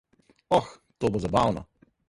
[0.59, 0.67] Oh,
[0.99, 1.61] to bo zabavno!